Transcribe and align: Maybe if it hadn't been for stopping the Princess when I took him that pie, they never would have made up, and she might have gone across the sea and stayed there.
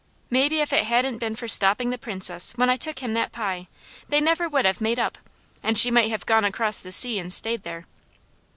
Maybe 0.31 0.61
if 0.61 0.73
it 0.73 0.85
hadn't 0.85 1.19
been 1.19 1.35
for 1.35 1.47
stopping 1.47 1.91
the 1.91 1.95
Princess 1.99 2.53
when 2.55 2.71
I 2.71 2.75
took 2.75 2.97
him 3.03 3.13
that 3.13 3.31
pie, 3.31 3.67
they 4.09 4.19
never 4.19 4.49
would 4.49 4.65
have 4.65 4.81
made 4.81 4.97
up, 4.97 5.19
and 5.61 5.77
she 5.77 5.91
might 5.91 6.09
have 6.09 6.25
gone 6.25 6.43
across 6.43 6.81
the 6.81 6.91
sea 6.91 7.19
and 7.19 7.31
stayed 7.31 7.61
there. 7.61 7.85